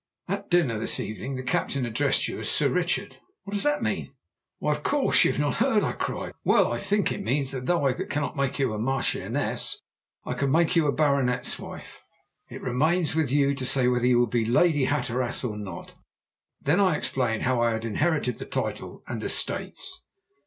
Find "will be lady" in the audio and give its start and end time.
14.17-14.85